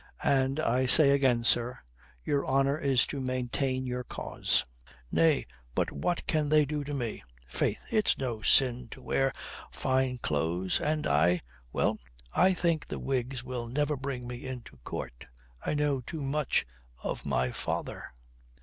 "And 0.23 0.59
I 0.59 0.87
say 0.87 1.11
again, 1.11 1.43
sir, 1.43 1.77
your 2.25 2.43
honour 2.43 2.75
is 2.75 3.05
to 3.05 3.21
maintain 3.21 3.85
your 3.85 4.03
cause. 4.03 4.65
Nay, 5.11 5.45
but 5.75 5.91
what 5.91 6.25
can 6.25 6.49
they 6.49 6.65
do 6.65 6.83
to 6.83 6.95
me? 6.95 7.23
Faith, 7.47 7.79
it's 7.91 8.17
no 8.17 8.41
sin 8.41 8.87
to 8.89 9.01
wear 9.03 9.31
fine 9.71 10.17
clothes. 10.17 10.79
And 10.81 11.05
I 11.05 11.41
well, 11.71 11.99
I 12.33 12.55
think 12.55 12.87
the 12.87 12.97
Whigs 12.97 13.43
will 13.43 13.67
never 13.67 13.95
bring 13.95 14.25
me 14.25 14.43
into 14.43 14.77
court. 14.77 15.27
I 15.63 15.75
know 15.75 16.01
too 16.01 16.23
much 16.23 16.65
of 17.03 17.23
my 17.23 17.51
father." 17.51 18.05